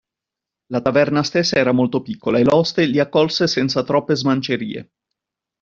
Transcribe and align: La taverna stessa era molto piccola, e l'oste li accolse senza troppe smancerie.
La 0.71 0.81
taverna 0.81 1.21
stessa 1.21 1.57
era 1.57 1.73
molto 1.73 2.01
piccola, 2.01 2.39
e 2.39 2.43
l'oste 2.43 2.87
li 2.87 2.97
accolse 2.97 3.45
senza 3.45 3.83
troppe 3.83 4.15
smancerie. 4.15 4.89